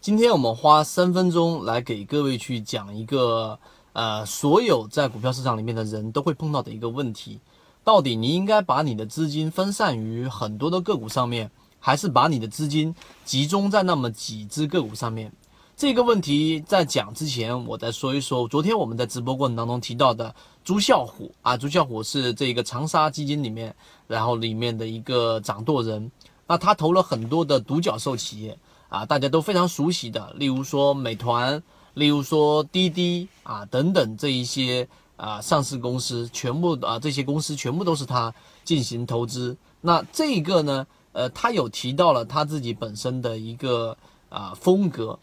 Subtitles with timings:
[0.00, 3.58] 今天我们花三分钟来给各位去讲一个，
[3.92, 7.38] 呃，所有在股票市场里面的人都会碰到的一个问题：
[7.84, 12.94] 到底你应该把你的资金分散于很多的个股上面，还是把你的资金
[13.26, 15.30] 集中在那么几只个股上面？
[15.76, 18.48] 这个问题在讲之前，我再说一说。
[18.48, 23.76] 昨天我们在直播过程当中提到的朱啸虎啊，朱啸虎是这个长沙基金里面，
[24.06, 26.10] 然后里面的一个掌舵人，
[26.46, 28.58] 那他投了很多的独角兽企业。
[28.90, 31.62] 啊，大家都非常熟悉的，例如说美团，
[31.94, 39.56] 例如说滴滴啊等等这一些啊上市公司，全部啊这些公司全部都是他进行投资。
[39.80, 43.96] 那这个呢，呃，他有提到了他自己本身的一个
[44.28, 45.18] 啊风格。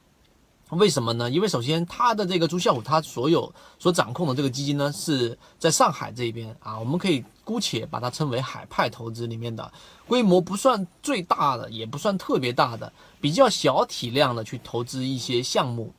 [0.71, 1.30] 为什么呢？
[1.31, 9.71] 因为首先，他的这个朱啸虎，他所有所掌控的这个基金呢，是在上海这边啊，我们可以姑且把它称为海派投资里面的，
[10.07, 15.93] 规模不算最大的，也不算特别大的，比较小体量的去投资一些项目。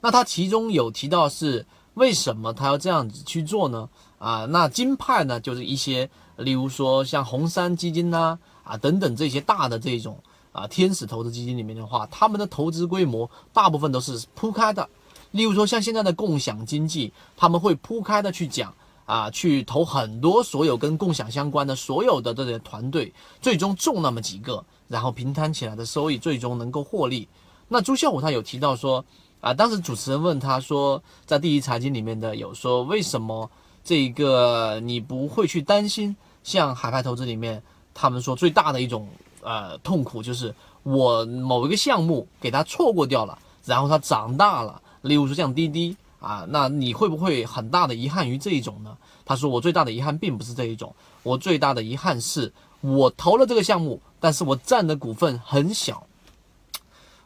[0.00, 3.86] 那他其中有提到是为什么他要这样子去做呢？
[4.18, 10.18] 啊，那金派呢，就是一些，例如说像红杉基金呐，啊等等这些大的这种。
[10.54, 14.88] 啊，天使投资基金里面的话，他们的投资规模大部分都是铺开的。
[15.32, 18.72] 例如说，像现在的共享经济，他们会铺开的去讲
[19.04, 27.26] 啊，去投很多所有跟共享相关的所有的这些团队，最终中那么几个，然后平摊起来的收益最终能够获利。
[27.66, 29.04] 那朱啸虎他有提到说
[29.40, 33.50] 啊，当时主持人问他说，在第一财经里面的有说，为什么
[33.82, 37.60] 这个你不会去担心像海派投资里面
[37.92, 39.08] 他们说最大的一种。
[39.44, 44.80] 呃，痛苦就是我某一个项目给它错过掉了，然后它长大了。
[45.02, 48.96] 例如说像滴滴啊，那你会不会很大的遗憾于这一种呢？
[49.26, 56.06] 他说我最大的遗憾并不是这一种，我最大的遗憾是我投了这个项目，但是我占的股份很小。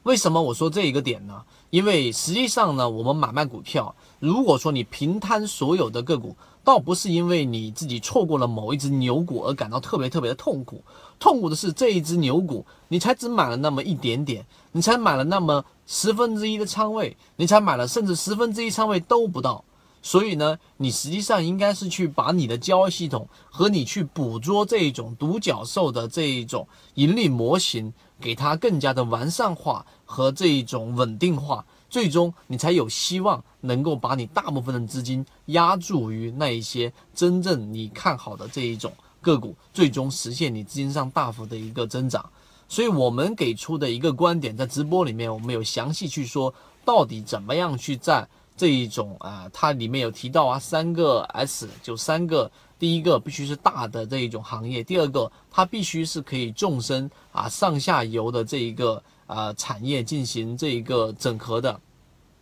[0.08, 1.42] 为什么我说这一个点呢？
[1.68, 6.34] 因为实际上呢，我们买卖股票，如果说你平摊所有的个股。
[6.64, 10.82] 倒不是因为你自己错过了某一只牛股而感到特别特别的痛苦，
[11.18, 19.64] 痛苦的是这一只牛股你才只买了那么一点点，你才买了那么十分之一的仓位，你才买了甚至十分之一仓位都不到，
[20.02, 31.64] 所以呢，你实际上应该是去把你的交易系统和你去捕捉这一种独角兽的这一种盈利模型，给它更加的完善化和这一种稳定化。
[31.90, 38.92] 最终，你才有希望能够把你大部分的资金压注于那一些真正你看好的这一种
[39.22, 42.28] 个股，最终实现你资金上大幅的一个增长。
[42.68, 46.52] 所以，我们给出的一个观点，在直播里面，我们有详细去说，
[46.84, 59.02] 到底怎么样去在这一种啊，它里面有提到啊，三个 S，就三个，第一个必须是大的这一种行业，第二个它必须是可以纵深啊上下游的这一个。
[59.28, 61.78] 啊，产业进行这一个整合的，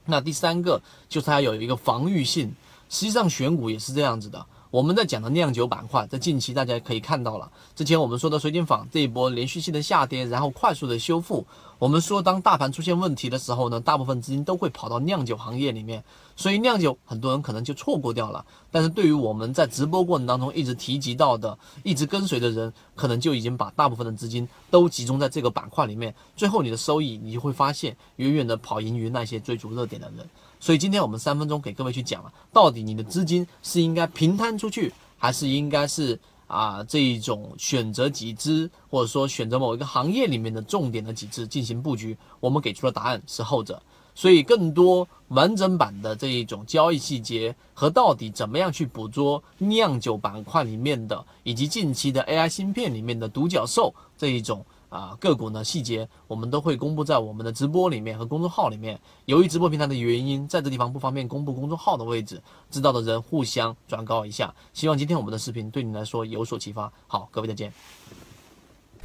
[0.04, 2.54] 那第三个就是它有一个防御性。
[2.88, 4.46] 实际上选股也是这样子的。
[4.70, 11.44] 我们在讲的酿酒板块，在近期大家可以看到了，之前我们说的水晶坊这一波连续性的下跌，然后快速的修复。
[11.78, 16.02] 我们说，当大盘出现问题的时候呢，大部分资金都会跑到酿酒行业里面，
[16.34, 18.46] 所以酿酒很多人可能就错过掉了。
[18.70, 30.26] 但是对于我们在直播过程当中一直提及到的、一直跟随的人，可能就已经把大部分的资金都集中在这个板块里面，最后你的收益你就会发现远远的跑赢于那些追逐热点的人。
[30.58, 36.18] 所以今天我们三分钟给各位去讲了，到底你的资金是应该平摊出去，还是应该是？
[36.46, 43.82] 啊，这一种选择几只，或者说选择某一个行业里面的重点的几只进行布局，我们给出的答案是后者。
[44.14, 54.64] 所以，更多完整版的这一种交易细节和到底怎么样去捕捉酿酒板块里面的，以及近期的 AI 芯片里面的独角兽这一种。
[54.88, 58.98] 啊，个股呢细节我们都会公布在我们的直播里面和公众号里面。
[59.24, 64.54] 由于直播平台的原因，在这地方不方便公布公众号的位置，知道的人互相转告一下。
[64.72, 66.90] 希望今天我们的视频对你来说有所启发。
[67.06, 67.72] 好，各位再见。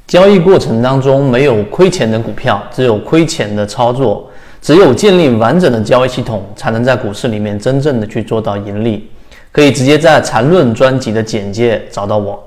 [0.07, 4.29] 交易过程当中没有亏钱的股票，只有亏钱的操作。
[4.61, 9.09] 只有建立完整的交易系统，才能在股市里面真正的去做到盈利。
[9.51, 12.41] 可以直接在缠论专辑的简介找到我。